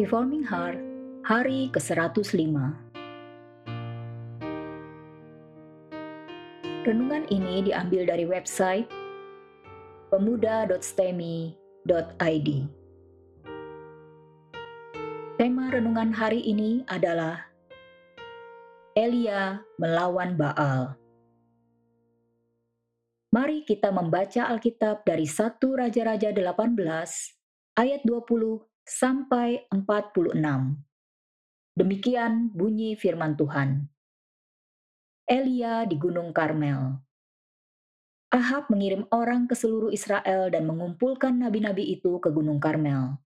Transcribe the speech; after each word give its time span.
Reforming 0.00 0.48
Heart, 0.48 0.80
hari 1.28 1.68
ke-105. 1.76 2.56
Renungan 6.88 7.28
ini 7.28 7.68
diambil 7.68 8.08
dari 8.08 8.24
website 8.24 8.88
pemuda.stemi.id. 10.08 11.52
Tema 15.36 15.68
renungan 15.68 16.16
hari 16.16 16.48
ini 16.48 16.80
adalah 16.88 17.52
Elia 18.96 19.60
melawan 19.76 20.32
Baal. 20.32 20.96
Mari 23.36 23.68
kita 23.68 23.92
membaca 23.92 24.48
Alkitab 24.48 25.04
dari 25.04 25.28
1 25.28 25.60
Raja-Raja 25.60 26.32
18 26.32 26.72
ayat 27.76 28.00
20 28.08 28.69
sampai 28.84 29.66
46. 29.70 30.36
Demikian 31.76 32.50
bunyi 32.52 32.98
firman 32.98 33.38
Tuhan. 33.38 33.88
Elia 35.30 35.86
di 35.86 35.94
Gunung 35.94 36.34
Karmel. 36.34 36.98
Ahab 38.30 38.66
mengirim 38.70 39.06
orang 39.14 39.46
ke 39.46 39.54
seluruh 39.54 39.94
Israel 39.94 40.50
dan 40.50 40.66
mengumpulkan 40.66 41.38
nabi-nabi 41.38 41.86
itu 41.94 42.18
ke 42.18 42.30
Gunung 42.34 42.58
Karmel. 42.58 43.18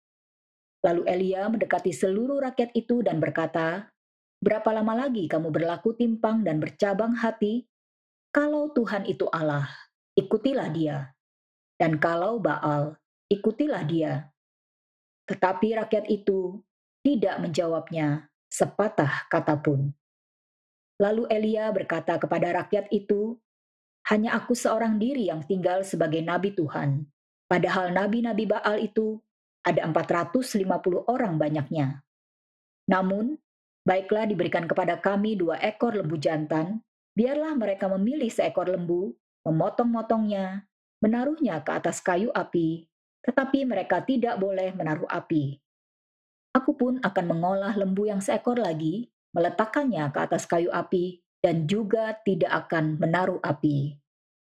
Lalu 0.83 1.03
Elia 1.06 1.47
mendekati 1.47 1.95
seluruh 1.95 2.42
rakyat 2.42 2.75
itu 2.75 3.06
dan 3.06 3.23
berkata, 3.23 3.92
Berapa 4.42 4.75
lama 4.75 5.06
lagi 5.06 5.30
kamu 5.30 5.55
berlaku 5.55 5.95
timpang 5.95 6.42
dan 6.42 6.58
bercabang 6.58 7.14
hati? 7.14 7.70
Kalau 8.34 8.75
Tuhan 8.75 9.06
itu 9.06 9.30
Allah, 9.30 9.70
ikutilah 10.19 10.75
dia. 10.75 11.14
Dan 11.78 12.03
kalau 12.03 12.42
Baal, 12.42 12.98
ikutilah 13.30 13.86
dia. 13.86 14.31
Tetapi 15.27 15.78
rakyat 15.78 16.11
itu 16.11 16.62
tidak 17.03 17.39
menjawabnya 17.42 18.31
sepatah 18.51 19.27
kata 19.31 19.59
pun. 19.59 19.91
Lalu 21.03 21.27
Elia 21.33 21.73
berkata 21.75 22.19
kepada 22.20 22.62
rakyat 22.62 22.92
itu, 22.95 23.39
"Hanya 24.06 24.39
aku 24.39 24.55
seorang 24.55 25.01
diri 25.03 25.27
yang 25.33 25.42
tinggal 25.42 25.83
sebagai 25.83 26.23
nabi 26.23 26.55
Tuhan, 26.55 27.06
padahal 27.51 27.91
nabi-nabi 27.91 28.47
Baal 28.47 28.79
itu 28.83 29.19
ada 29.62 29.87
450 29.87 31.06
orang 31.06 31.39
banyaknya. 31.39 32.03
Namun, 32.91 33.39
baiklah 33.86 34.27
diberikan 34.27 34.67
kepada 34.67 34.98
kami 34.98 35.39
dua 35.39 35.59
ekor 35.62 35.95
lembu 35.95 36.19
jantan, 36.19 36.83
biarlah 37.14 37.55
mereka 37.55 37.86
memilih 37.86 38.31
seekor 38.31 38.67
lembu, 38.67 39.14
memotong-motongnya, 39.47 40.67
menaruhnya 40.98 41.62
ke 41.62 41.70
atas 41.79 42.03
kayu 42.03 42.31
api, 42.34 42.91
tetapi 43.23 43.65
mereka 43.65 44.03
tidak 44.03 44.37
boleh 44.39 44.75
menaruh 44.75 45.09
api. 45.09 45.59
Aku 46.53 46.77
pun 46.77 47.01
akan 47.01 47.25
mengolah 47.33 47.73
lembu 47.79 48.05
yang 48.05 48.20
seekor 48.20 48.61
lagi, 48.61 49.09
meletakkannya 49.33 50.12
ke 50.12 50.19
atas 50.20 50.45
kayu 50.45 50.69
api, 50.69 51.25
dan 51.41 51.64
juga 51.64 52.12
tidak 52.23 52.69
akan 52.69 53.01
menaruh 53.01 53.41
api. 53.41 53.97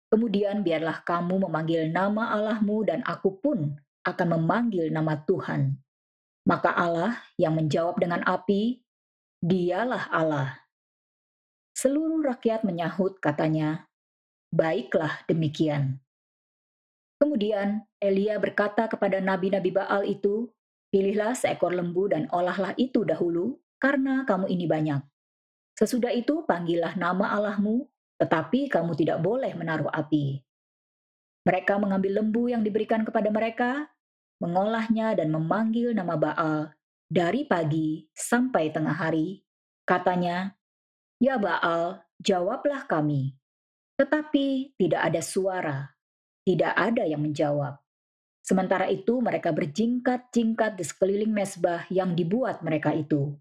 Kemudian 0.06 0.62
biarlah 0.62 1.02
kamu 1.02 1.48
memanggil 1.48 1.90
nama 1.90 2.30
Allahmu 2.36 2.86
dan 2.86 3.02
aku 3.02 3.42
pun 3.42 3.74
akan 4.06 4.28
memanggil 4.38 4.92
nama 4.94 5.18
Tuhan. 5.26 5.74
Maka 6.46 6.70
Allah 6.70 7.18
yang 7.34 7.58
menjawab 7.58 7.98
dengan 7.98 8.22
api, 8.22 8.78
dialah 9.42 10.06
Allah. 10.14 10.62
Seluruh 11.74 12.22
rakyat 12.22 12.62
menyahut 12.62 13.18
katanya, 13.18 13.90
baiklah 14.54 15.26
demikian. 15.26 15.98
Kemudian 17.16 17.80
Elia 17.96 18.36
berkata 18.36 18.84
kepada 18.92 19.24
nabi-nabi 19.24 19.72
Baal 19.72 20.04
itu, 20.04 20.52
Pilihlah 20.92 21.34
seekor 21.34 21.74
lembu 21.74 22.06
dan 22.08 22.30
olahlah 22.30 22.72
itu 22.78 23.02
dahulu, 23.02 23.58
karena 23.82 24.22
kamu 24.24 24.46
ini 24.48 24.64
banyak. 24.68 25.02
Sesudah 25.76 26.14
itu 26.14 26.46
panggillah 26.46 26.96
nama 26.96 27.36
Allahmu, 27.36 27.84
tetapi 28.22 28.72
kamu 28.72 28.96
tidak 28.96 29.20
boleh 29.20 29.52
menaruh 29.52 29.90
api. 29.92 30.40
Mereka 31.44 31.76
mengambil 31.76 32.22
lembu 32.22 32.48
yang 32.48 32.64
diberikan 32.64 33.04
kepada 33.04 33.28
mereka, 33.28 33.90
mengolahnya 34.40 35.16
dan 35.16 35.32
memanggil 35.32 35.92
nama 35.92 36.16
Baal 36.16 36.72
dari 37.08 37.44
pagi 37.44 38.08
sampai 38.14 38.72
tengah 38.72 38.96
hari. 38.96 39.44
Katanya, 39.84 40.56
Ya 41.20 41.36
Baal, 41.36 42.04
jawablah 42.20 42.84
kami. 42.88 43.36
Tetapi 43.96 44.76
tidak 44.76 45.02
ada 45.12 45.20
suara 45.24 45.95
tidak 46.46 46.72
ada 46.78 47.02
yang 47.02 47.26
menjawab. 47.26 47.82
Sementara 48.46 48.86
itu 48.86 49.18
mereka 49.18 49.50
berjingkat-jingkat 49.50 50.78
di 50.78 50.84
sekeliling 50.86 51.34
mesbah 51.34 51.82
yang 51.90 52.14
dibuat 52.14 52.62
mereka 52.62 52.94
itu. 52.94 53.34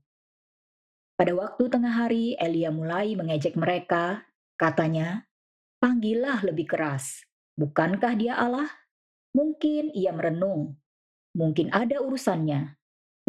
Pada 1.13 1.31
waktu 1.37 1.69
tengah 1.69 1.93
hari, 1.93 2.33
Elia 2.41 2.73
mulai 2.73 3.13
mengejek 3.13 3.53
mereka. 3.53 4.25
Katanya, 4.57 5.29
Panggillah 5.77 6.41
lebih 6.41 6.65
keras. 6.65 7.21
Bukankah 7.53 8.17
dia 8.17 8.41
Allah? 8.41 8.65
Mungkin 9.37 9.93
ia 9.93 10.09
merenung. 10.09 10.73
Mungkin 11.37 11.69
ada 11.69 12.01
urusannya. 12.01 12.73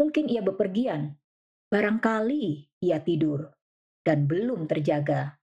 Mungkin 0.00 0.32
ia 0.32 0.41
bepergian. 0.41 1.20
Barangkali 1.69 2.72
ia 2.81 3.03
tidur 3.04 3.53
dan 4.06 4.25
belum 4.25 4.64
terjaga. 4.64 5.37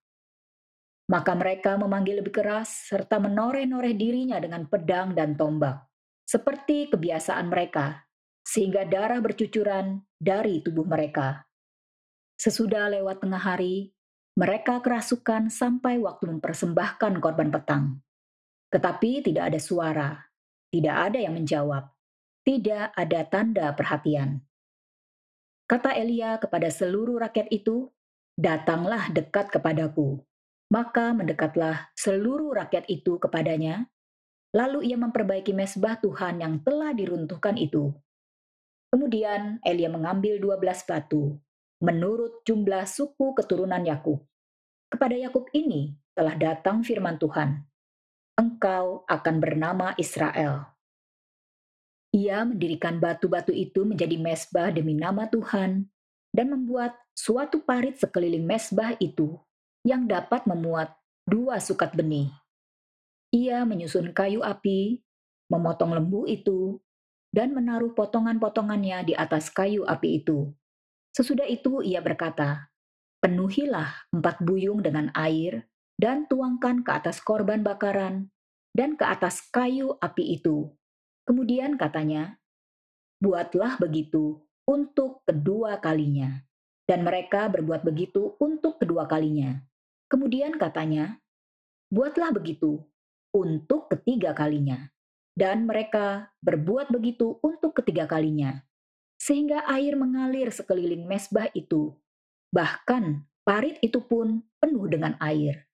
Maka 1.11 1.35
mereka 1.35 1.75
memanggil 1.75 2.23
lebih 2.23 2.31
keras 2.31 2.87
serta 2.87 3.19
menoreh-noreh 3.19 3.91
dirinya 3.91 4.39
dengan 4.39 4.63
pedang 4.71 5.11
dan 5.11 5.35
tombak, 5.35 5.83
seperti 6.23 6.87
kebiasaan 6.87 7.51
mereka, 7.51 8.07
sehingga 8.43 8.87
darah 8.87 9.19
bercucuran 9.19 9.99
dari 10.15 10.63
tubuh 10.63 10.87
mereka. 10.87 11.43
Sesudah 12.39 12.87
lewat 12.87 13.19
tengah 13.19 13.39
hari, 13.39 13.91
mereka 14.39 14.79
kerasukan 14.79 15.51
sampai 15.51 15.99
waktu 15.99 16.25
mempersembahkan 16.25 17.19
korban 17.19 17.51
petang. 17.51 17.99
Tetapi 18.73 19.21
tidak 19.21 19.53
ada 19.53 19.59
suara, 19.61 20.09
tidak 20.73 20.95
ada 21.11 21.19
yang 21.21 21.37
menjawab, 21.37 21.85
tidak 22.41 22.89
ada 22.97 23.19
tanda 23.29 23.69
perhatian. 23.77 24.41
Kata 25.69 25.93
Elia 25.93 26.41
kepada 26.41 26.73
seluruh 26.73 27.21
rakyat 27.21 27.47
itu, 27.53 27.93
"Datanglah 28.33 29.13
dekat 29.13 29.53
kepadaku." 29.53 30.19
Maka 30.71 31.11
mendekatlah 31.11 31.91
seluruh 31.97 32.55
rakyat 32.55 32.87
itu 32.87 33.19
kepadanya, 33.19 33.89
lalu 34.53 34.93
ia 34.93 34.97
memperbaiki 34.97 35.51
mesbah 35.51 35.97
Tuhan 35.99 36.39
yang 36.39 36.61
telah 36.61 36.93
diruntuhkan 36.93 37.57
itu. 37.57 37.91
Kemudian 38.93 39.57
Elia 39.65 39.89
mengambil 39.89 40.37
dua 40.37 40.61
belas 40.61 40.85
batu, 40.85 41.41
menurut 41.81 42.45
jumlah 42.45 42.85
suku 42.85 43.33
keturunan 43.33 43.81
Yakub. 43.81 44.21
Kepada 44.93 45.17
Yakub 45.17 45.49
ini 45.57 45.97
telah 46.13 46.37
datang 46.37 46.85
firman 46.85 47.17
Tuhan, 47.17 47.65
Engkau 48.37 49.01
akan 49.09 49.35
bernama 49.41 49.97
Israel. 49.97 50.73
Ia 52.13 52.45
mendirikan 52.45 53.01
batu-batu 53.01 53.49
itu 53.49 53.81
menjadi 53.89 54.21
mesbah 54.21 54.69
demi 54.69 54.93
nama 54.93 55.25
Tuhan 55.25 55.89
dan 56.29 56.45
membuat 56.53 56.93
suatu 57.17 57.65
parit 57.65 57.97
sekeliling 57.97 58.45
mesbah 58.45 58.93
itu 59.01 59.33
yang 59.83 60.07
dapat 60.07 60.47
memuat 60.47 60.95
dua 61.27 61.59
sukat 61.59 61.95
benih. 61.95 62.31
Ia 63.35 63.67
menyusun 63.67 64.15
kayu 64.15 64.39
api, 64.39 65.03
memotong 65.51 65.95
lembu 65.95 66.23
itu, 66.27 66.79
dan 67.33 67.51
menaruh 67.51 67.91
potongan-potongannya 67.97 69.11
di 69.11 69.13
atas 69.17 69.51
kayu 69.51 69.83
api 69.83 70.23
itu. 70.23 70.53
Sesudah 71.11 71.45
itu 71.45 71.83
ia 71.83 71.99
berkata, 71.99 72.71
Penuhilah 73.23 74.11
empat 74.11 74.43
buyung 74.43 74.83
dengan 74.83 75.07
air, 75.15 75.65
dan 75.97 76.27
tuangkan 76.27 76.83
ke 76.83 76.91
atas 76.91 77.23
korban 77.23 77.63
bakaran, 77.63 78.29
dan 78.75 78.99
ke 78.99 79.05
atas 79.07 79.41
kayu 79.49 79.95
api 79.99 80.39
itu. 80.39 80.69
Kemudian 81.23 81.79
katanya, 81.79 82.37
Buatlah 83.23 83.79
begitu 83.79 84.43
untuk 84.67 85.23
kedua 85.23 85.79
kalinya. 85.79 86.43
Dan 86.83 87.07
mereka 87.07 87.47
berbuat 87.47 87.87
begitu 87.87 88.35
untuk 88.43 88.83
kedua 88.83 89.07
kalinya. 89.07 89.63
Kemudian 90.13 90.61
katanya, 90.61 91.17
buatlah 91.89 92.29
begitu 92.29 92.85
untuk 93.33 93.89
ketiga 93.89 94.37
kalinya. 94.37 94.93
Dan 95.33 95.65
mereka 95.65 96.29
berbuat 96.45 96.93
begitu 96.93 97.41
untuk 97.41 97.73
ketiga 97.81 98.05
kalinya. 98.05 98.61
Sehingga 99.17 99.65
air 99.65 99.97
mengalir 99.97 100.53
sekeliling 100.53 101.09
mesbah 101.09 101.49
itu. 101.57 101.97
Bahkan 102.53 103.25
parit 103.41 103.81
itu 103.81 104.05
pun 104.05 104.45
penuh 104.61 104.85
dengan 104.85 105.17
air. 105.17 105.65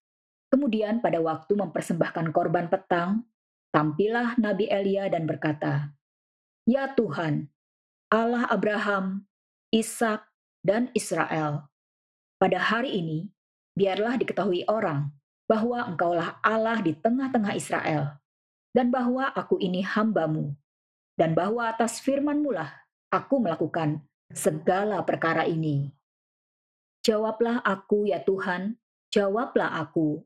Kemudian 0.48 1.04
pada 1.04 1.20
waktu 1.20 1.60
mempersembahkan 1.60 2.32
korban 2.32 2.72
petang, 2.72 3.28
tampillah 3.76 4.40
Nabi 4.40 4.72
Elia 4.72 5.12
dan 5.12 5.28
berkata, 5.28 5.92
Ya 6.64 6.96
Tuhan, 6.96 7.52
Allah 8.08 8.48
Abraham, 8.48 9.28
Ishak, 9.76 10.24
dan 10.64 10.88
Israel, 10.96 11.68
pada 12.40 12.64
hari 12.64 12.96
ini 12.96 13.36
biarlah 13.80 14.20
diketahui 14.20 14.68
orang 14.68 15.08
bahwa 15.48 15.88
engkaulah 15.88 16.36
Allah 16.44 16.84
di 16.84 16.92
tengah-tengah 16.92 17.56
Israel, 17.56 18.20
dan 18.76 18.92
bahwa 18.92 19.32
aku 19.32 19.56
ini 19.64 19.80
hambamu, 19.80 20.52
dan 21.16 21.32
bahwa 21.32 21.72
atas 21.72 22.04
firmanmu 22.04 22.52
lah 22.52 22.70
aku 23.08 23.40
melakukan 23.40 24.04
segala 24.36 25.00
perkara 25.08 25.48
ini. 25.48 25.96
Jawablah 27.08 27.64
aku 27.64 28.12
ya 28.12 28.20
Tuhan, 28.20 28.76
jawablah 29.10 29.80
aku, 29.80 30.22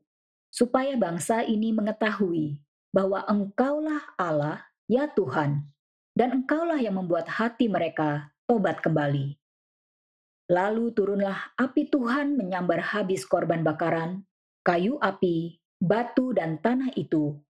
supaya 0.50 0.98
bangsa 0.98 1.46
ini 1.46 1.70
mengetahui 1.70 2.58
bahwa 2.90 3.22
Engkaulah 3.30 4.12
Allah, 4.18 4.66
ya 4.90 5.06
Tuhan, 5.08 5.64
dan 6.12 6.42
Engkaulah 6.42 6.82
yang 6.82 6.98
membuat 6.98 7.30
hati 7.30 7.70
mereka 7.70 8.34
tobat 8.44 8.82
kembali. 8.84 9.38
Lalu 10.44 10.92
turunlah 10.92 11.56
api 11.56 11.88
Tuhan 11.88 12.36
menyambar 12.36 12.92
habis 12.92 13.24
korban 13.24 13.64
bakaran, 13.64 14.28
kayu 14.60 15.00
api, 15.00 15.56
batu, 15.80 16.36
dan 16.36 16.60
tanah 16.60 16.92
itu. 17.00 17.40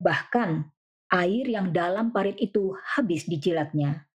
Bahkan 0.00 0.64
air 1.12 1.44
yang 1.44 1.68
dalam 1.68 2.16
parit 2.16 2.40
itu 2.40 2.72
habis 2.96 3.28
dijilatnya. 3.28 4.08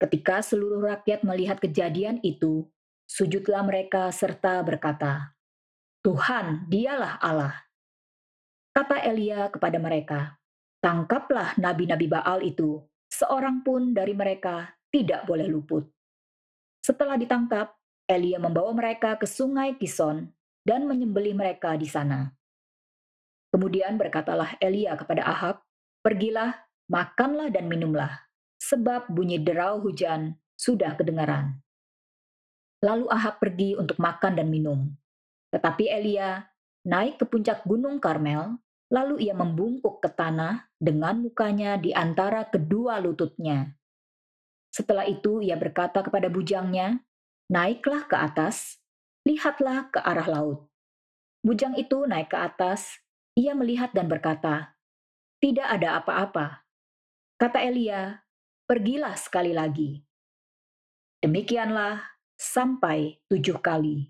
Ketika 0.00 0.40
seluruh 0.40 0.80
rakyat 0.96 1.28
melihat 1.28 1.60
kejadian 1.60 2.24
itu, 2.24 2.64
sujudlah 3.04 3.60
mereka 3.62 4.08
serta 4.08 4.64
berkata, 4.64 5.36
Tuhan, 6.02 6.66
dialah 6.66 7.20
Allah. 7.20 7.54
Kata 8.72 9.04
Elia 9.04 9.52
kepada 9.52 9.76
mereka, 9.76 10.40
tangkaplah 10.80 11.54
nabi-nabi 11.60 12.08
Baal 12.08 12.42
itu, 12.42 12.80
seorang 13.12 13.60
pun 13.60 13.92
dari 13.92 14.16
mereka 14.16 14.72
tidak 14.88 15.28
boleh 15.28 15.46
luput. 15.46 15.86
Setelah 16.82 17.14
ditangkap, 17.14 17.78
Elia 18.10 18.42
membawa 18.42 18.74
mereka 18.74 19.14
ke 19.14 19.24
sungai 19.24 19.78
Kison 19.78 20.26
dan 20.66 20.90
menyembelih 20.90 21.38
mereka 21.38 21.78
di 21.78 21.86
sana. 21.86 22.34
Kemudian 23.54 23.94
berkatalah 23.94 24.58
Elia 24.58 24.98
kepada 24.98 25.22
Ahab, 25.22 25.62
Pergilah, 26.02 26.58
makanlah 26.90 27.46
dan 27.54 27.70
minumlah, 27.70 28.10
sebab 28.58 29.06
bunyi 29.06 29.38
derau 29.38 29.78
hujan 29.78 30.34
sudah 30.58 30.98
kedengaran. 30.98 31.62
Lalu 32.82 33.06
Ahab 33.06 33.38
pergi 33.38 33.78
untuk 33.78 34.02
makan 34.02 34.34
dan 34.34 34.50
minum. 34.50 34.90
Tetapi 35.54 35.86
Elia 35.86 36.42
naik 36.82 37.22
ke 37.22 37.24
puncak 37.30 37.62
gunung 37.62 38.02
Karmel, 38.02 38.58
lalu 38.90 39.30
ia 39.30 39.34
membungkuk 39.38 40.02
ke 40.02 40.10
tanah 40.10 40.66
dengan 40.82 41.22
mukanya 41.22 41.78
di 41.78 41.94
antara 41.94 42.42
kedua 42.50 42.98
lututnya. 42.98 43.78
Setelah 44.72 45.04
itu 45.04 45.44
ia 45.44 45.54
berkata 45.60 46.00
kepada 46.00 46.32
bujangnya, 46.32 47.04
Naiklah 47.52 48.08
ke 48.08 48.16
atas, 48.16 48.80
lihatlah 49.28 49.92
ke 49.92 50.00
arah 50.00 50.24
laut. 50.24 50.72
Bujang 51.44 51.76
itu 51.76 52.08
naik 52.08 52.32
ke 52.32 52.38
atas, 52.40 53.04
ia 53.36 53.52
melihat 53.52 53.92
dan 53.92 54.08
berkata, 54.08 54.72
Tidak 55.36 55.68
ada 55.68 56.00
apa-apa. 56.00 56.64
Kata 57.36 57.60
Elia, 57.60 58.24
Pergilah 58.64 59.12
sekali 59.20 59.52
lagi. 59.52 60.00
Demikianlah 61.20 62.00
sampai 62.40 63.20
tujuh 63.28 63.60
kali. 63.60 64.08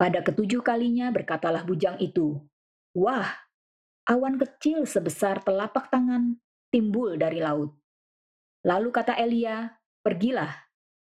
Pada 0.00 0.24
ketujuh 0.24 0.64
kalinya 0.64 1.12
berkatalah 1.12 1.60
bujang 1.68 2.00
itu, 2.00 2.40
Wah, 2.96 3.28
awan 4.08 4.40
kecil 4.40 4.88
sebesar 4.88 5.44
telapak 5.44 5.92
tangan 5.92 6.40
timbul 6.72 7.20
dari 7.20 7.44
laut. 7.44 7.76
Lalu 8.64 8.88
kata 8.88 9.18
Elia, 9.20 9.79
Pergilah, 10.00 10.48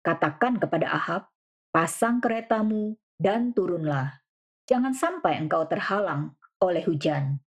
katakan 0.05 0.61
kepada 0.61 0.93
Ahab, 0.93 1.33
pasang 1.73 2.21
keretamu 2.21 2.93
dan 3.17 3.57
turunlah. 3.57 4.21
Jangan 4.69 4.93
sampai 4.93 5.41
engkau 5.41 5.65
terhalang 5.65 6.37
oleh 6.61 6.85
hujan. 6.85 7.41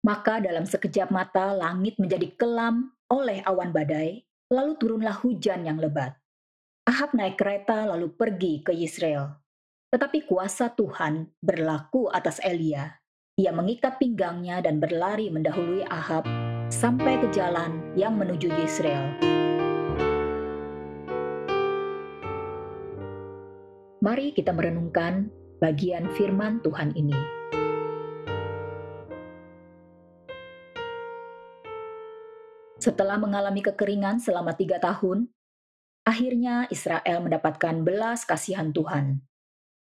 Maka 0.00 0.40
dalam 0.40 0.64
sekejap 0.64 1.12
mata 1.12 1.52
langit 1.52 2.00
menjadi 2.00 2.32
kelam 2.40 2.94
oleh 3.12 3.44
awan 3.44 3.68
badai, 3.68 4.24
lalu 4.48 4.72
turunlah 4.80 5.12
hujan 5.20 5.68
yang 5.68 5.76
lebat. 5.76 6.16
Ahab 6.88 7.12
naik 7.12 7.36
kereta 7.36 7.84
lalu 7.84 8.14
pergi 8.14 8.62
ke 8.64 8.72
Israel. 8.72 9.36
Tetapi 9.92 10.24
kuasa 10.24 10.72
Tuhan 10.72 11.36
berlaku 11.42 12.08
atas 12.08 12.40
Elia. 12.40 12.96
Ia 13.36 13.52
mengikat 13.52 14.00
pinggangnya 14.00 14.64
dan 14.64 14.80
berlari 14.80 15.28
mendahului 15.28 15.84
Ahab 15.92 16.24
sampai 16.72 17.20
ke 17.20 17.28
jalan 17.34 17.92
yang 17.92 18.16
menuju 18.16 18.48
Israel. 18.64 19.36
Mari 24.00 24.32
kita 24.36 24.52
merenungkan 24.52 25.28
bagian 25.60 26.08
firman 26.16 26.60
Tuhan 26.60 26.92
ini. 26.96 27.16
Setelah 32.76 33.18
mengalami 33.18 33.64
kekeringan 33.66 34.22
selama 34.22 34.54
tiga 34.54 34.78
tahun, 34.78 35.32
Akhirnya 36.06 36.70
Israel 36.70 37.18
mendapatkan 37.18 37.82
belas 37.82 38.22
kasihan 38.22 38.70
Tuhan. 38.70 39.26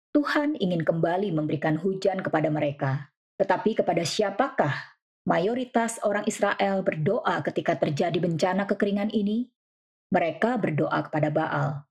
Tuhan 0.10 0.58
ingin 0.58 0.82
kembali 0.82 1.30
memberikan 1.30 1.78
hujan 1.78 2.26
kepada 2.26 2.50
mereka. 2.50 3.14
Tetapi 3.38 3.78
kepada 3.78 4.02
siapakah 4.02 4.74
mayoritas 5.30 6.02
orang 6.02 6.26
Israel 6.26 6.82
berdoa 6.82 7.46
ketika 7.46 7.78
terjadi 7.78 8.18
bencana 8.18 8.66
kekeringan 8.66 9.14
ini? 9.14 9.54
Mereka 10.10 10.58
berdoa 10.58 11.06
kepada 11.06 11.30
Baal. 11.30 11.89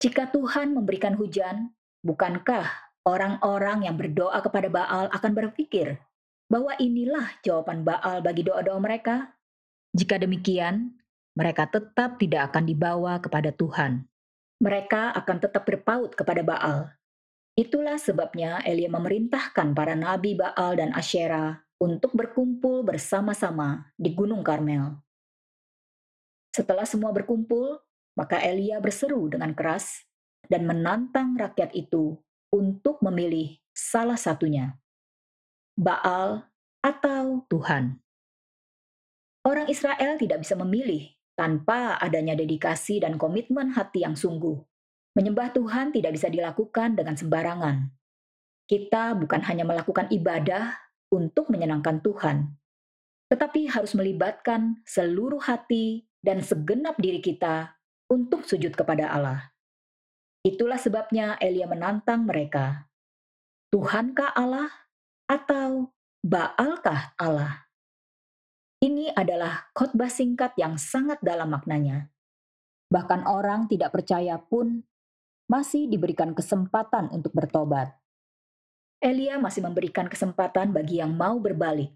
Jika 0.00 0.32
Tuhan 0.32 0.72
memberikan 0.72 1.12
hujan, 1.12 1.76
bukankah 2.00 2.64
orang-orang 3.04 3.84
yang 3.84 4.00
berdoa 4.00 4.40
kepada 4.40 4.72
Baal 4.72 5.12
akan 5.12 5.32
berpikir 5.36 6.00
bahwa 6.48 6.72
inilah 6.80 7.36
jawaban 7.44 7.84
Baal 7.84 8.24
bagi 8.24 8.40
doa-doa 8.40 8.80
mereka? 8.80 9.36
Jika 9.92 10.16
demikian, 10.16 10.96
mereka 11.36 11.68
tetap 11.68 12.16
tidak 12.16 12.48
akan 12.48 12.64
dibawa 12.64 13.20
kepada 13.20 13.52
Tuhan. 13.52 14.08
Mereka 14.64 15.12
akan 15.20 15.36
tetap 15.36 15.68
berpaut 15.68 16.16
kepada 16.16 16.40
Baal. 16.40 16.96
Itulah 17.52 18.00
sebabnya 18.00 18.64
Elia 18.64 18.88
memerintahkan 18.88 19.76
para 19.76 19.92
nabi 19.92 20.32
Baal 20.32 20.80
dan 20.80 20.96
Asyera 20.96 21.60
untuk 21.76 22.16
berkumpul 22.16 22.88
bersama-sama 22.88 23.92
di 24.00 24.16
Gunung 24.16 24.40
Karmel. 24.40 24.96
Setelah 26.56 26.88
semua 26.88 27.12
berkumpul, 27.12 27.84
maka 28.20 28.36
Elia 28.36 28.84
berseru 28.84 29.32
dengan 29.32 29.56
keras 29.56 30.04
dan 30.44 30.68
menantang 30.68 31.40
rakyat 31.40 31.72
itu 31.72 32.20
untuk 32.52 33.00
memilih 33.00 33.56
salah 33.72 34.20
satunya, 34.20 34.76
Baal 35.72 36.44
atau 36.84 37.48
Tuhan. 37.48 37.96
Orang 39.40 39.72
Israel 39.72 40.20
tidak 40.20 40.44
bisa 40.44 40.52
memilih 40.52 41.08
tanpa 41.32 41.96
adanya 41.96 42.36
dedikasi 42.36 43.00
dan 43.00 43.16
komitmen 43.16 43.72
hati 43.72 44.04
yang 44.04 44.12
sungguh. 44.12 44.60
Menyembah 45.16 45.56
Tuhan 45.56 45.96
tidak 45.96 46.12
bisa 46.20 46.28
dilakukan 46.28 47.00
dengan 47.00 47.16
sembarangan. 47.16 47.88
Kita 48.68 49.16
bukan 49.16 49.40
hanya 49.48 49.64
melakukan 49.64 50.12
ibadah 50.12 50.76
untuk 51.08 51.48
menyenangkan 51.48 52.04
Tuhan, 52.04 52.52
tetapi 53.32 53.72
harus 53.72 53.96
melibatkan 53.96 54.84
seluruh 54.84 55.40
hati 55.40 56.04
dan 56.20 56.44
segenap 56.44 57.00
diri 57.00 57.24
kita 57.24 57.79
untuk 58.10 58.42
sujud 58.42 58.74
kepada 58.74 59.14
Allah. 59.14 59.54
Itulah 60.42 60.76
sebabnya 60.76 61.38
Elia 61.38 61.70
menantang 61.70 62.26
mereka. 62.26 62.90
Tuhankah 63.70 64.34
Allah 64.34 64.68
atau 65.30 65.94
Baalkah 66.20 67.14
Allah? 67.16 67.70
Ini 68.82 69.14
adalah 69.14 69.70
khotbah 69.76 70.10
singkat 70.10 70.56
yang 70.58 70.74
sangat 70.74 71.22
dalam 71.22 71.54
maknanya. 71.54 72.10
Bahkan 72.90 73.28
orang 73.28 73.70
tidak 73.70 73.94
percaya 73.94 74.40
pun 74.40 74.82
masih 75.46 75.86
diberikan 75.86 76.34
kesempatan 76.34 77.12
untuk 77.14 77.30
bertobat. 77.36 77.94
Elia 79.00 79.36
masih 79.40 79.64
memberikan 79.64 80.08
kesempatan 80.08 80.72
bagi 80.72 81.00
yang 81.00 81.12
mau 81.12 81.40
berbalik 81.40 81.92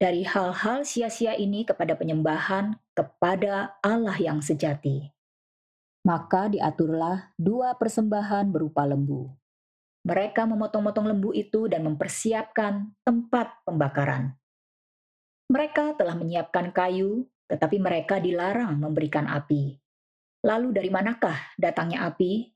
dari 0.00 0.26
hal-hal 0.26 0.82
sia-sia 0.82 1.38
ini 1.38 1.62
kepada 1.62 1.94
penyembahan 1.94 2.74
kepada 2.92 3.78
Allah 3.84 4.18
yang 4.18 4.42
sejati. 4.42 5.11
Maka 6.02 6.50
diaturlah 6.50 7.30
dua 7.38 7.78
persembahan 7.78 8.50
berupa 8.50 8.82
lembu. 8.82 9.30
Mereka 10.02 10.50
memotong-motong 10.50 11.06
lembu 11.06 11.30
itu 11.30 11.70
dan 11.70 11.86
mempersiapkan 11.86 12.90
tempat 13.06 13.62
pembakaran. 13.62 14.34
Mereka 15.46 15.94
telah 15.94 16.18
menyiapkan 16.18 16.74
kayu, 16.74 17.30
tetapi 17.46 17.78
mereka 17.78 18.18
dilarang 18.18 18.82
memberikan 18.82 19.30
api. 19.30 19.78
Lalu 20.42 20.74
dari 20.74 20.90
manakah 20.90 21.38
datangnya 21.54 22.10
api? 22.10 22.50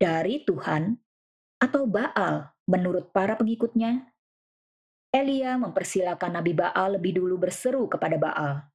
Dari 0.00 0.40
Tuhan 0.48 0.96
atau 1.60 1.84
Baal 1.84 2.48
menurut 2.64 3.12
para 3.12 3.36
pengikutnya? 3.36 4.08
Elia 5.12 5.58
mempersilahkan 5.60 6.32
Nabi 6.32 6.56
Baal 6.56 6.96
lebih 6.96 7.20
dulu 7.20 7.36
berseru 7.36 7.90
kepada 7.90 8.16
Baal. 8.16 8.69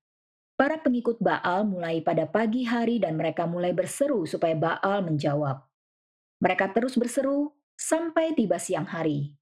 Para 0.56 0.80
pengikut 0.80 1.20
Baal 1.20 1.68
mulai 1.68 2.00
pada 2.00 2.24
pagi 2.32 2.64
hari 2.64 2.96
dan 2.96 3.20
mereka 3.20 3.44
mulai 3.44 3.76
berseru 3.76 4.24
supaya 4.24 4.56
Baal 4.56 5.04
menjawab. 5.04 5.68
Mereka 6.40 6.72
terus 6.72 6.96
berseru 6.96 7.52
sampai 7.76 8.32
tiba 8.40 8.56
siang 8.56 8.88
hari. 8.88 9.36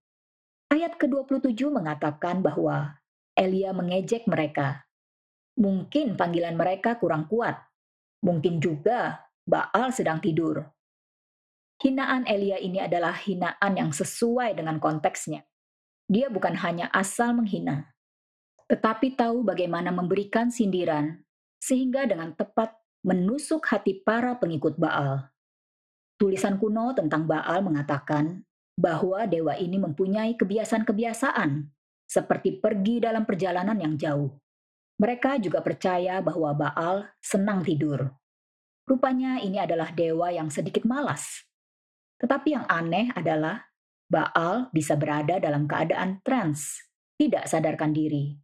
Ayat 0.74 0.98
ke-27 0.98 1.70
mengatakan 1.70 2.41
bahwa 2.41 2.98
Elia 3.38 3.77
mengejek 3.77 4.25
mereka. 4.25 4.89
Mungkin 5.53 6.17
panggilan 6.17 6.58
mereka 6.58 6.98
kurang 6.98 7.29
kuat. 7.29 7.62
Mungkin 8.25 8.58
juga 8.58 9.29
Baal 9.46 9.93
sedang 9.93 10.17
tidur. 10.17 10.65
Hinaan 11.77 12.25
Elia 12.25 12.58
ini 12.58 12.82
adalah 12.82 13.13
hinaan 13.13 13.77
yang 13.77 13.93
sesuai 13.93 14.58
dengan 14.58 14.82
konteksnya. 14.82 15.46
Dia 16.10 16.34
bukan 16.34 16.58
hanya 16.58 16.89
asal 16.89 17.38
menghina, 17.38 17.92
tetapi 18.74 19.13
tahu 19.13 19.46
bagaimana 19.46 19.94
memberikan 19.94 20.50
sindiran 20.50 21.22
sehingga 21.62 22.10
dengan 22.10 22.34
tepat 22.34 22.74
menusuk 23.06 23.70
hati 23.70 24.01
para 24.01 24.34
pengikut 24.42 24.82
Baal. 24.82 25.30
Tulisan 26.18 26.58
kuno 26.58 26.89
tentang 26.98 27.30
Baal 27.30 27.62
mengatakan 27.62 28.42
bahwa 28.74 29.30
dewa 29.30 29.53
ini 29.62 29.77
mempunyai 29.77 30.34
kebiasaan-kebiasaan, 30.42 31.70
seperti 32.10 32.58
pergi 32.58 32.98
dalam 32.98 33.30
perjalanan 33.30 33.77
yang 33.77 33.94
jauh. 33.94 34.34
Mereka 34.98 35.38
juga 35.38 35.62
percaya 35.62 36.18
bahwa 36.25 36.58
Baal 36.58 37.06
senang 37.22 37.62
tidur. 37.62 38.10
Rupanya 38.89 39.38
ini 39.38 39.62
adalah 39.62 39.94
dewa 39.94 40.34
yang 40.34 40.50
sedikit 40.50 40.82
malas. 40.82 41.46
Tetapi 42.18 42.58
yang 42.58 42.65
aneh 42.65 43.13
adalah 43.13 43.70
Baal 44.10 44.74
bisa 44.74 44.98
berada 44.98 45.38
dalam 45.38 45.70
keadaan 45.70 46.25
trans, 46.25 46.82
tidak 47.22 47.46
sadarkan 47.46 47.94
diri, 47.94 48.38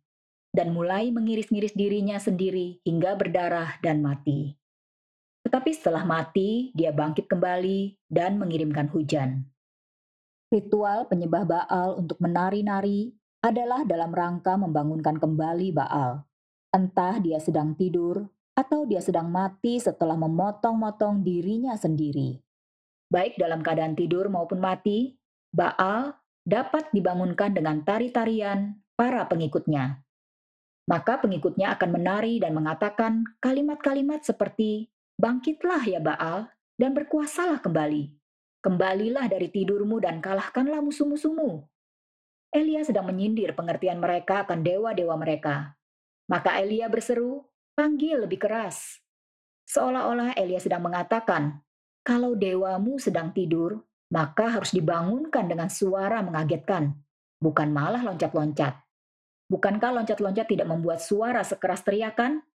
dan 0.50 0.74
mulai 0.74 1.14
mengiris-ngiris 1.14 1.78
dirinya 1.78 2.18
sendiri 2.18 2.82
hingga 2.84 3.14
berdarah 3.14 3.78
dan 3.86 4.02
mati. 4.02 4.58
Tetapi 5.46 5.72
setelah 5.72 6.04
mati, 6.04 6.70
dia 6.76 6.92
bangkit 6.92 7.30
kembali 7.30 7.98
dan 8.12 8.38
mengirimkan 8.38 8.92
hujan. 8.92 9.48
Ritual 10.50 11.06
penyembah 11.06 11.46
Baal 11.46 12.02
untuk 12.02 12.18
menari-nari 12.18 13.14
adalah 13.40 13.86
dalam 13.86 14.12
rangka 14.12 14.58
membangunkan 14.58 15.22
kembali 15.22 15.72
Baal. 15.72 16.26
Entah 16.74 17.22
dia 17.22 17.38
sedang 17.38 17.78
tidur 17.78 18.28
atau 18.58 18.84
dia 18.84 19.00
sedang 19.00 19.32
mati 19.32 19.80
setelah 19.80 20.20
memotong-motong 20.20 21.24
dirinya 21.24 21.78
sendiri. 21.80 22.42
Baik 23.10 23.40
dalam 23.40 23.64
keadaan 23.64 23.96
tidur 23.96 24.28
maupun 24.28 24.60
mati, 24.60 25.18
Baal 25.50 26.14
dapat 26.46 26.92
dibangunkan 26.94 27.56
dengan 27.56 27.82
tari-tarian 27.82 28.78
para 28.94 29.26
pengikutnya. 29.26 30.04
Maka 30.90 31.22
pengikutnya 31.22 31.78
akan 31.78 32.02
menari 32.02 32.42
dan 32.42 32.58
mengatakan 32.58 33.22
kalimat-kalimat 33.38 34.26
seperti 34.26 34.90
Bangkitlah 35.20 35.84
ya 35.86 36.02
Baal, 36.02 36.50
dan 36.80 36.96
berkuasalah 36.96 37.60
kembali. 37.62 38.16
Kembalilah 38.64 39.28
dari 39.28 39.52
tidurmu 39.52 40.00
dan 40.00 40.24
kalahkanlah 40.24 40.80
musuh-musuhmu. 40.80 41.68
Elia 42.50 42.82
sedang 42.82 43.06
menyindir 43.06 43.54
pengertian 43.54 44.02
mereka 44.02 44.48
akan 44.48 44.66
dewa-dewa 44.66 45.14
mereka. 45.20 45.78
Maka 46.32 46.58
Elia 46.64 46.90
berseru, 46.90 47.46
panggil 47.78 48.26
lebih 48.26 48.42
keras. 48.42 49.04
Seolah-olah 49.70 50.34
Elia 50.34 50.58
sedang 50.58 50.82
mengatakan, 50.88 51.62
kalau 52.02 52.34
dewamu 52.34 52.98
sedang 52.98 53.30
tidur, 53.36 53.86
maka 54.10 54.50
harus 54.50 54.74
dibangunkan 54.74 55.46
dengan 55.46 55.70
suara 55.70 56.26
mengagetkan, 56.26 56.98
bukan 57.38 57.70
malah 57.70 58.02
loncat-loncat. 58.02 58.89
Bukankah 59.50 59.98
loncat-loncat 59.98 60.46
tidak 60.46 60.70
membuat 60.70 61.02
suara 61.02 61.42
sekeras 61.42 61.82
teriakan? 61.82 62.46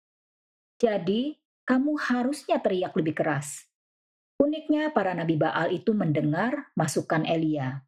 Jadi, 0.78 1.34
kamu 1.66 1.98
harusnya 1.98 2.62
teriak 2.62 2.94
lebih 2.94 3.18
keras. 3.18 3.66
Uniknya 4.38 4.94
para 4.94 5.10
nabi 5.10 5.34
Baal 5.34 5.74
itu 5.74 5.90
mendengar 5.90 6.70
masukan 6.78 7.26
Elia. 7.26 7.82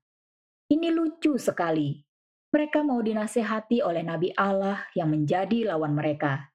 Ini 0.66 0.90
lucu 0.90 1.38
sekali. 1.38 2.02
Mereka 2.50 2.82
mau 2.82 2.98
dinasehati 2.98 3.82
oleh 3.82 4.02
nabi 4.02 4.34
Allah 4.34 4.82
yang 4.98 5.14
menjadi 5.14 5.70
lawan 5.70 5.94
mereka. 5.94 6.50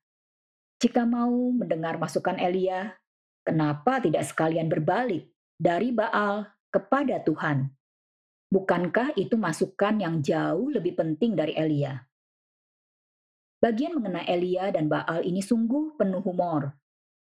Jika 0.81 1.07
mau 1.07 1.31
mendengar 1.55 1.95
masukan 2.01 2.35
Elia, 2.35 2.91
kenapa 3.47 4.03
tidak 4.03 4.27
sekalian 4.27 4.67
berbalik 4.67 5.29
dari 5.55 5.95
Baal 5.95 6.47
kepada 6.67 7.21
Tuhan? 7.23 7.69
Bukankah 8.51 9.15
itu 9.15 9.39
masukan 9.39 10.03
yang 10.03 10.19
jauh 10.19 10.67
lebih 10.67 10.99
penting 10.99 11.37
dari 11.37 11.55
Elia? 11.55 12.10
Bagian 13.61 13.93
mengenai 13.93 14.25
Elia 14.25 14.73
dan 14.73 14.89
Baal 14.89 15.21
ini 15.21 15.39
sungguh 15.39 15.95
penuh 15.95 16.25
humor 16.25 16.81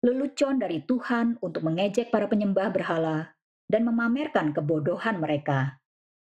lelucon 0.01 0.57
dari 0.57 0.81
Tuhan 0.81 1.37
untuk 1.45 1.61
mengejek 1.61 2.09
para 2.09 2.25
penyembah 2.25 2.73
berhala 2.73 3.37
dan 3.69 3.85
memamerkan 3.85 4.49
kebodohan 4.49 5.21
mereka, 5.21 5.77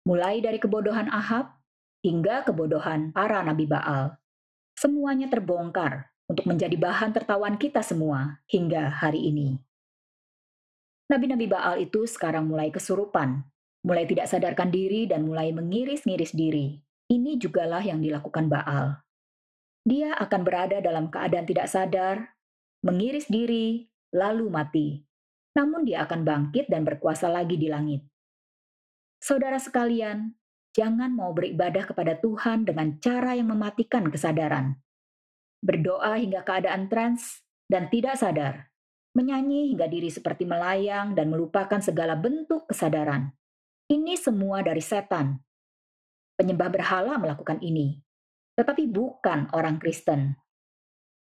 mulai 0.10 0.41
dari 0.41 0.58
kebodohan 0.58 1.05
Ahab 1.13 1.53
hingga 2.01 2.41
kebodohan 2.50 3.13
para 3.13 3.46
nabi 3.46 3.69
Baal. 3.69 4.17
Semuanya 4.74 5.29
terbongkar 5.29 6.10
untuk 6.25 6.50
menjadi 6.50 6.74
bahan 6.81 7.13
tertawan 7.13 7.62
kita 7.62 7.86
semua 7.86 8.41
hingga 8.50 8.89
hari 8.89 9.29
ini. 9.29 9.62
Nabi-nabi 11.10 11.50
Baal 11.50 11.81
itu 11.81 12.05
sekarang 12.05 12.46
mulai 12.46 12.69
kesurupan, 12.69 13.41
mulai 13.81 14.05
tidak 14.05 14.29
sadarkan 14.29 14.69
diri 14.69 15.10
dan 15.10 15.25
mulai 15.25 15.50
mengiris-ngiris 15.53 16.38
diri. 16.38 16.77
Ini 17.10 17.41
jugalah 17.41 17.81
yang 17.81 17.98
dilakukan 18.01 18.46
Baal. 18.46 19.09
Dia 19.88 20.15
akan 20.17 20.41
berada 20.43 20.83
dalam 20.83 21.07
keadaan 21.07 21.48
tidak 21.48 21.67
sadar 21.71 22.39
mengiris 22.79 23.27
diri, 23.27 23.88
lalu 24.15 24.48
mati. 24.48 24.88
Namun 25.55 25.83
dia 25.83 26.07
akan 26.07 26.24
bangkit 26.24 26.71
dan 26.71 26.88
berkuasa 26.88 27.27
lagi 27.27 27.59
di 27.59 27.67
langit. 27.67 28.05
Saudara 29.19 29.59
sekalian, 29.59 30.31
jangan 30.71 31.12
mau 31.12 31.36
beribadah 31.36 31.83
kepada 31.83 32.15
Tuhan 32.15 32.63
dengan 32.63 32.95
cara 33.03 33.36
yang 33.36 33.51
mematikan 33.51 34.07
kesadaran. 34.07 34.79
Berdoa 35.59 36.15
hingga 36.15 36.48
keadaan 36.48 36.88
trans 36.88 37.43
dan 37.67 37.91
tidak 37.91 38.15
sadar. 38.15 38.71
Menyanyi 39.12 39.75
hingga 39.75 39.91
diri 39.91 40.07
seperti 40.07 40.48
melayang 40.48 41.17
dan 41.17 41.27
melupakan 41.27 41.83
segala 41.83 42.15
bentuk 42.15 42.69
kesadaran. 42.71 43.36
Ini 43.91 44.15
semua 44.15 44.63
dari 44.63 44.79
setan. 44.79 45.36
Penyembah 46.39 46.71
berhala 46.71 47.19
melakukan 47.19 47.59
ini, 47.59 48.00
tetapi 48.60 48.92
bukan 48.92 49.48
orang 49.56 49.80
Kristen. 49.80 50.36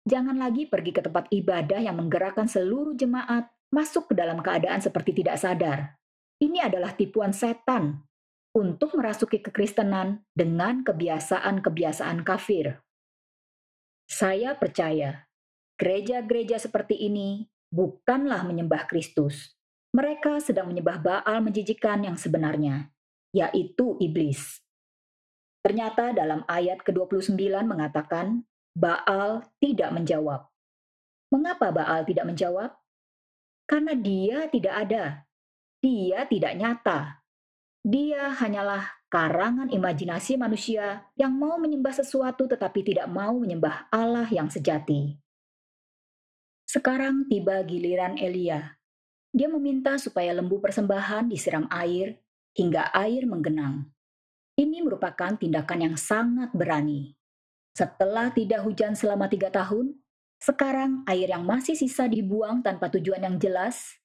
Jangan 0.02 0.34
lagi 0.42 0.66
pergi 0.66 0.90
ke 0.90 0.98
tempat 0.98 1.30
ibadah 1.30 1.78
yang 1.78 1.94
menggerakkan 1.94 2.50
seluruh 2.50 2.98
jemaat 2.98 3.46
masuk 3.70 4.10
ke 4.10 4.14
dalam 4.18 4.42
keadaan 4.42 4.82
seperti 4.82 5.22
tidak 5.22 5.38
sadar. 5.38 5.94
Ini 6.42 6.66
adalah 6.66 6.98
tipuan 6.98 7.30
setan 7.30 8.02
untuk 8.58 8.98
merasuki 8.98 9.38
kekristenan 9.38 10.26
dengan 10.34 10.82
kebiasaan-kebiasaan 10.82 12.26
kafir. 12.26 12.82
Saya 14.08 14.58
percaya 14.58 15.30
gereja-gereja 15.78 16.58
seperti 16.58 17.06
ini 17.06 17.46
bukanlah 17.70 18.42
menyembah 18.42 18.90
Kristus. 18.90 19.54
Mereka 19.94 20.42
sedang 20.42 20.74
menyembah 20.74 20.98
Baal 20.98 21.38
menjijikan 21.44 22.02
yang 22.02 22.18
sebenarnya, 22.18 22.90
yaitu 23.30 23.94
iblis. 24.02 24.64
Ternyata 25.68 26.16
dalam 26.16 26.48
ayat 26.48 26.80
ke-29 26.80 27.36
mengatakan, 27.68 28.40
Baal 28.72 29.44
tidak 29.60 29.92
menjawab. 29.92 30.48
Mengapa 31.28 31.68
Baal 31.68 32.08
tidak 32.08 32.24
menjawab? 32.24 32.72
Karena 33.68 33.92
dia 33.92 34.48
tidak 34.48 34.74
ada. 34.88 35.28
Dia 35.84 36.24
tidak 36.24 36.56
nyata. 36.56 37.20
Dia 37.84 38.32
hanyalah 38.32 38.96
karangan 39.12 39.68
imajinasi 39.68 40.40
manusia 40.40 41.04
yang 41.20 41.36
mau 41.36 41.60
menyembah 41.60 41.92
sesuatu 42.00 42.48
tetapi 42.48 42.80
tidak 42.80 43.04
mau 43.12 43.36
menyembah 43.36 43.92
Allah 43.92 44.24
yang 44.32 44.48
sejati. 44.48 45.20
Sekarang 46.64 47.28
tiba 47.28 47.60
giliran 47.68 48.16
Elia. 48.16 48.72
Dia 49.36 49.52
meminta 49.52 50.00
supaya 50.00 50.32
lembu 50.32 50.64
persembahan 50.64 51.28
disiram 51.28 51.68
air 51.68 52.16
hingga 52.56 52.88
air 52.96 53.28
menggenang. 53.28 53.84
Ini 54.58 54.82
merupakan 54.82 55.38
tindakan 55.38 55.86
yang 55.86 55.94
sangat 55.94 56.50
berani. 56.50 57.14
Setelah 57.78 58.34
tidak 58.34 58.66
hujan 58.66 58.98
selama 58.98 59.30
tiga 59.30 59.54
tahun, 59.54 59.94
sekarang 60.42 61.06
air 61.06 61.30
yang 61.30 61.46
masih 61.46 61.78
sisa 61.78 62.10
dibuang 62.10 62.58
tanpa 62.66 62.90
tujuan 62.90 63.22
yang 63.22 63.38
jelas. 63.38 64.02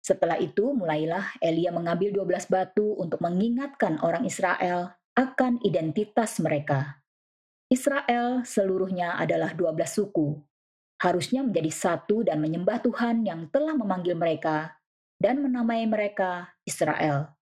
Setelah 0.00 0.40
itu, 0.40 0.72
mulailah 0.72 1.36
Elia 1.44 1.68
mengambil 1.76 2.08
12 2.24 2.48
batu 2.48 2.96
untuk 2.96 3.20
mengingatkan 3.20 4.00
orang 4.00 4.24
Israel 4.24 4.96
akan 5.12 5.60
identitas 5.60 6.40
mereka. 6.40 7.04
Israel 7.68 8.48
seluruhnya 8.48 9.20
adalah 9.20 9.52
12 9.52 9.76
suku, 9.92 10.40
harusnya 11.04 11.44
menjadi 11.44 11.68
satu 11.68 12.24
dan 12.24 12.40
menyembah 12.40 12.80
Tuhan 12.80 13.28
yang 13.28 13.52
telah 13.52 13.76
memanggil 13.76 14.16
mereka 14.16 14.72
dan 15.20 15.44
menamai 15.44 15.84
mereka 15.84 16.48
Israel. 16.64 17.41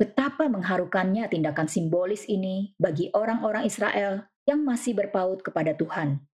Betapa 0.00 0.48
mengharukannya 0.48 1.28
tindakan 1.28 1.68
simbolis 1.68 2.24
ini 2.24 2.72
bagi 2.80 3.12
orang-orang 3.12 3.68
Israel 3.68 4.32
yang 4.48 4.64
masih 4.64 4.96
berpaut 4.96 5.44
kepada 5.44 5.76
Tuhan. 5.76 6.24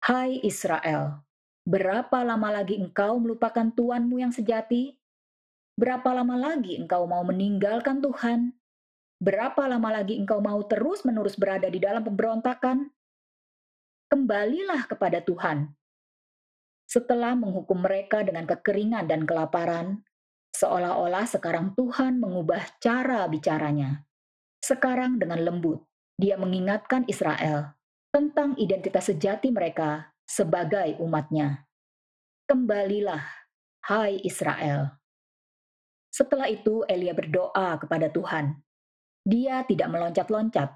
Hai 0.00 0.40
Israel, 0.40 1.20
berapa 1.68 2.24
lama 2.24 2.48
lagi 2.48 2.80
engkau 2.80 3.20
melupakan 3.20 3.68
Tuhanmu 3.68 4.16
yang 4.16 4.32
sejati? 4.32 4.96
Berapa 5.76 6.16
lama 6.16 6.40
lagi 6.40 6.80
engkau 6.80 7.04
mau 7.04 7.20
meninggalkan 7.28 8.00
Tuhan? 8.00 8.56
Berapa 9.20 9.68
lama 9.68 10.00
lagi 10.00 10.16
engkau 10.16 10.40
mau 10.40 10.64
terus-menerus 10.64 11.36
berada 11.36 11.68
di 11.68 11.76
dalam 11.76 12.00
pemberontakan? 12.00 12.88
Kembalilah 14.08 14.88
kepada 14.88 15.20
Tuhan. 15.20 15.68
Setelah 16.88 17.36
menghukum 17.36 17.84
mereka 17.84 18.24
dengan 18.24 18.48
kekeringan 18.48 19.04
dan 19.04 19.28
kelaparan, 19.28 20.00
seolah-olah 20.54 21.26
sekarang 21.26 21.74
Tuhan 21.74 22.22
mengubah 22.22 22.78
cara 22.78 23.26
bicaranya. 23.26 24.06
Sekarang 24.62 25.20
dengan 25.20 25.42
lembut, 25.42 25.84
dia 26.14 26.38
mengingatkan 26.38 27.04
Israel 27.10 27.74
tentang 28.14 28.54
identitas 28.56 29.10
sejati 29.10 29.50
mereka 29.50 30.14
sebagai 30.24 30.96
umatnya. 31.02 31.66
Kembalilah, 32.46 33.26
hai 33.90 34.22
Israel. 34.22 34.94
Setelah 36.14 36.46
itu 36.46 36.86
Elia 36.86 37.10
berdoa 37.10 37.74
kepada 37.82 38.06
Tuhan. 38.06 38.54
Dia 39.26 39.66
tidak 39.66 39.90
meloncat-loncat, 39.90 40.70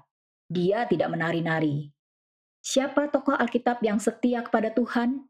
dia 0.51 0.83
tidak 0.89 1.09
menari-nari. 1.13 1.93
Siapa 2.59 3.07
tokoh 3.07 3.39
Alkitab 3.39 3.79
yang 3.79 4.03
setia 4.03 4.43
kepada 4.43 4.75
Tuhan, 4.75 5.23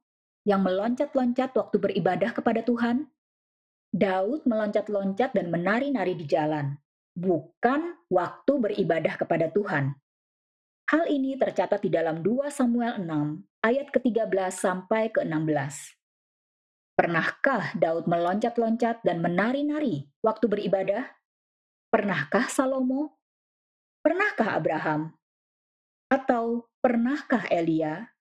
yang 0.49 0.65
meloncat-loncat 0.65 1.53
waktu 1.53 1.77
beribadah 1.77 2.33
kepada 2.33 2.65
Tuhan? 2.65 3.05
Daud 3.89 4.45
meloncat-loncat 4.45 5.33
dan 5.33 5.49
menari-nari 5.49 6.13
di 6.13 6.29
jalan, 6.29 6.77
bukan 7.17 7.97
waktu 8.05 8.53
beribadah 8.61 9.17
kepada 9.17 9.49
Tuhan. 9.49 9.97
Hal 10.93 11.09
ini 11.09 11.33
tercatat 11.33 11.81
di 11.81 11.89
dalam 11.89 12.21
2 12.21 12.53
Samuel 12.53 13.01
6 13.01 13.65
ayat 13.65 13.89
ke-13 13.89 14.53
sampai 14.53 15.09
ke-16. 15.09 15.97
Pernahkah 16.93 17.73
Daud 17.81 18.05
meloncat-loncat 18.05 19.01
dan 19.01 19.25
menari-nari 19.25 20.05
waktu 20.21 20.45
beribadah? 20.45 21.09
Pernahkah 21.89 22.45
Salomo? 22.45 23.17
Pernahkah 24.05 24.53
Abraham? 24.53 25.17
Atau 26.13 26.69
pernahkah 26.77 27.49
Elia? 27.49 28.13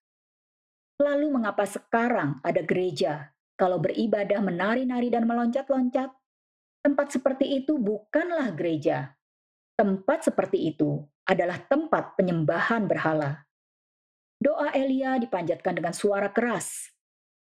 Lalu 0.96 1.28
mengapa 1.28 1.68
sekarang 1.68 2.40
ada 2.40 2.64
gereja 2.64 3.36
kalau 3.58 3.82
beribadah 3.82 4.38
menari-nari 4.38 5.10
dan 5.10 5.26
meloncat-loncat? 5.26 6.14
Tempat 6.86 7.10
seperti 7.10 7.58
itu 7.58 7.74
bukanlah 7.76 8.54
gereja. 8.54 9.18
Tempat 9.74 10.30
seperti 10.30 10.70
itu 10.70 11.02
adalah 11.26 11.58
tempat 11.66 12.14
penyembahan 12.14 12.86
berhala. 12.86 13.44
Doa 14.38 14.70
Elia 14.70 15.18
dipanjatkan 15.18 15.74
dengan 15.74 15.90
suara 15.90 16.30
keras 16.30 16.94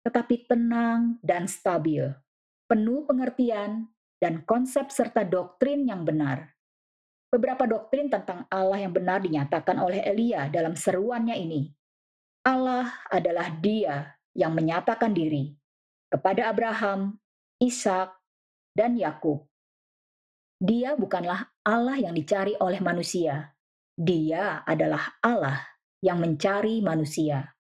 tetapi 0.07 0.47
tenang 0.47 1.19
dan 1.19 1.51
stabil, 1.51 2.07
penuh 2.71 3.03
pengertian 3.11 3.91
dan 4.23 4.47
konsep 4.47 4.87
serta 4.87 5.27
doktrin 5.27 5.83
yang 5.83 6.07
benar. 6.07 6.55
Beberapa 7.27 7.67
doktrin 7.67 8.07
tentang 8.07 8.47
Allah 8.47 8.87
yang 8.87 8.95
benar 8.95 9.19
dinyatakan 9.19 9.83
oleh 9.83 10.07
Elia 10.07 10.47
dalam 10.47 10.79
seruannya 10.79 11.35
ini. 11.35 11.75
Allah 12.47 12.87
adalah 13.11 13.51
Dia 13.59 14.15
yang 14.31 14.55
menyatakan 14.55 15.11
diri 15.11 15.51
kepada 16.13 16.51
Abraham, 16.51 17.19
Ishak, 17.59 18.15
dan 18.77 18.95
Yakub. 19.01 19.49
Dia 20.57 20.97
bukanlah 20.97 21.53
Allah 21.65 22.01
yang 22.01 22.17
dicari 22.17 22.57
oleh 22.57 22.81
manusia. 22.81 23.53
Dia 23.97 24.65
adalah 24.65 25.17
Allah 25.21 25.65
yang 26.05 26.21
mencari 26.21 26.81
manusia. 26.85 27.57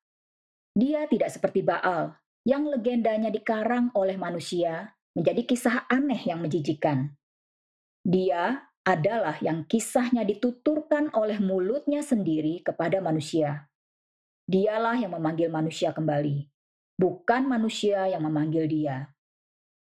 Dia 0.76 1.08
tidak 1.08 1.32
seperti 1.32 1.64
Baal 1.64 2.12
yang 2.44 2.68
legendanya 2.68 3.32
dikarang 3.32 3.90
oleh 3.96 4.20
manusia 4.20 4.94
menjadi 5.16 5.42
kisah 5.48 5.76
aneh 5.88 6.20
yang 6.28 6.44
menjijikan. 6.44 7.16
Dia 8.04 8.68
adalah 8.86 9.40
yang 9.42 9.66
kisahnya 9.66 10.22
dituturkan 10.22 11.10
oleh 11.16 11.42
mulutnya 11.42 12.06
sendiri 12.06 12.62
kepada 12.62 13.02
manusia. 13.02 13.66
Dialah 14.46 14.94
yang 14.94 15.10
memanggil 15.10 15.50
manusia 15.50 15.90
kembali, 15.90 16.46
bukan 16.96 17.48
manusia 17.48 18.08
yang 18.08 18.24
memanggil 18.24 18.68
dia. 18.68 19.12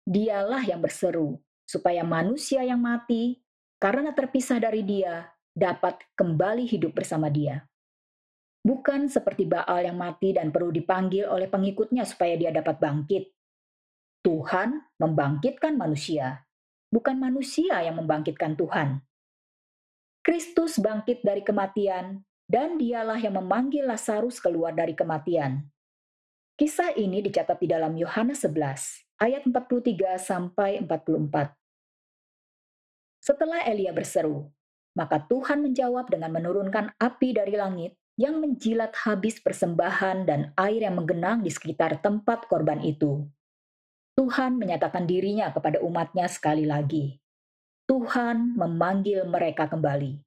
Dialah 0.09 0.65
yang 0.65 0.81
berseru 0.81 1.39
supaya 1.69 2.03
manusia 2.03 2.65
yang 2.65 2.81
mati 2.81 3.41
karena 3.81 4.13
terpisah 4.17 4.59
dari 4.59 4.83
dia 4.83 5.29
dapat 5.53 6.01
kembali 6.17 6.69
hidup 6.69 6.97
bersama 6.97 7.29
dia 7.33 7.65
bukan 8.67 9.07
seperti 9.07 9.47
Baal 9.47 9.87
yang 9.87 9.95
mati 9.95 10.35
dan 10.35 10.51
perlu 10.51 10.75
dipanggil 10.75 11.31
oleh 11.31 11.47
pengikutnya 11.47 12.03
supaya 12.03 12.35
dia 12.35 12.51
dapat 12.51 12.83
bangkit. 12.83 13.31
Tuhan 14.27 14.83
membangkitkan 14.99 15.79
manusia, 15.79 16.43
bukan 16.91 17.15
manusia 17.15 17.79
yang 17.87 18.03
membangkitkan 18.03 18.59
Tuhan. 18.59 18.99
Kristus 20.27 20.83
bangkit 20.83 21.23
dari 21.23 21.47
kematian, 21.47 22.27
dan 22.51 22.75
dialah 22.75 23.23
yang 23.23 23.39
memanggil 23.39 23.87
Lazarus 23.87 24.43
keluar 24.43 24.75
dari 24.75 24.99
kematian. 24.99 25.63
Kisah 26.57 26.97
ini 26.97 27.21
dicatat 27.21 27.61
di 27.61 27.69
dalam 27.69 27.93
Yohanes 28.01 28.41
11, 28.41 29.21
ayat 29.21 29.45
43 29.45 30.17
sampai 30.17 30.81
44. 30.81 31.53
Setelah 33.21 33.61
Elia 33.69 33.93
berseru, 33.93 34.49
maka 34.97 35.21
Tuhan 35.21 35.61
menjawab 35.61 36.09
dengan 36.09 36.33
menurunkan 36.33 36.97
api 36.97 37.37
dari 37.37 37.61
langit 37.61 38.01
yang 38.17 38.41
menjilat 38.41 38.97
habis 39.05 39.37
persembahan 39.37 40.25
dan 40.25 40.57
air 40.57 40.89
yang 40.89 40.97
menggenang 40.97 41.45
di 41.45 41.53
sekitar 41.53 42.01
tempat 42.01 42.49
korban 42.49 42.81
itu. 42.81 43.29
Tuhan 44.17 44.57
menyatakan 44.57 45.05
dirinya 45.05 45.53
kepada 45.53 45.85
umatnya 45.85 46.25
sekali 46.25 46.65
lagi. 46.65 47.21
Tuhan 47.85 48.57
memanggil 48.57 49.29
mereka 49.29 49.69
kembali. 49.69 50.25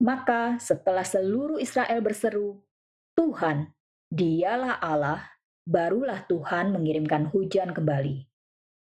Maka 0.00 0.56
setelah 0.56 1.04
seluruh 1.04 1.60
Israel 1.60 2.00
berseru, 2.00 2.64
Tuhan, 3.12 3.76
dialah 4.08 4.80
Allah, 4.80 5.37
barulah 5.68 6.24
Tuhan 6.24 6.72
mengirimkan 6.72 7.28
hujan 7.28 7.76
kembali. 7.76 8.24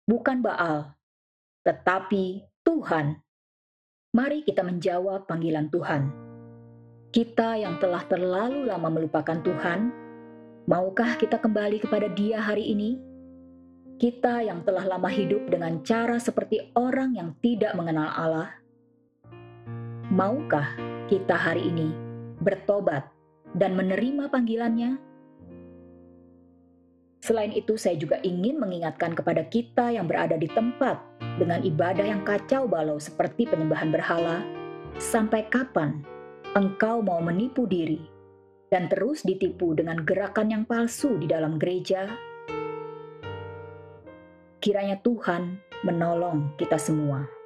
Bukan 0.09 0.41
Baal, 0.41 0.97
tetapi 1.61 2.41
Tuhan. 2.65 3.21
Mari 4.17 4.41
kita 4.43 4.65
menjawab 4.65 5.29
panggilan 5.29 5.69
Tuhan 5.69 6.31
kita 7.11 7.59
yang 7.59 7.75
telah 7.75 8.07
terlalu 8.07 8.71
lama 8.71 8.87
melupakan 8.87 9.35
Tuhan, 9.43 9.91
maukah 10.63 11.19
kita 11.19 11.43
kembali 11.43 11.83
kepada 11.83 12.07
Dia 12.07 12.39
hari 12.39 12.71
ini? 12.71 12.95
Kita 13.99 14.39
yang 14.39 14.63
telah 14.63 14.87
lama 14.87 15.11
hidup 15.11 15.51
dengan 15.51 15.83
cara 15.83 16.15
seperti 16.23 16.71
orang 16.71 17.19
yang 17.19 17.35
tidak 17.43 17.75
mengenal 17.75 18.15
Allah, 18.15 18.49
maukah 20.07 20.71
kita 21.11 21.35
hari 21.35 21.67
ini 21.67 21.91
bertobat 22.39 23.11
dan 23.59 23.75
menerima 23.75 24.31
panggilannya? 24.31 25.10
Selain 27.21 27.53
itu, 27.53 27.77
saya 27.77 27.93
juga 28.01 28.17
ingin 28.25 28.57
mengingatkan 28.57 29.13
kepada 29.13 29.45
kita 29.45 29.93
yang 29.93 30.09
berada 30.09 30.41
di 30.41 30.49
tempat 30.49 30.97
dengan 31.37 31.61
ibadah 31.61 32.01
yang 32.01 32.25
kacau 32.25 32.65
balau 32.65 32.97
seperti 32.97 33.45
penyembahan 33.45 33.93
berhala, 33.93 34.41
sampai 34.97 35.45
kapan 35.53 36.01
engkau 36.57 37.05
mau 37.05 37.21
menipu 37.21 37.69
diri 37.69 38.01
dan 38.73 38.89
terus 38.89 39.21
ditipu 39.21 39.77
dengan 39.77 40.01
gerakan 40.01 40.49
yang 40.49 40.63
palsu 40.65 41.13
di 41.21 41.29
dalam 41.29 41.61
gereja, 41.61 42.09
kiranya 44.57 44.97
Tuhan 45.05 45.61
menolong 45.85 46.57
kita 46.57 46.81
semua. 46.81 47.40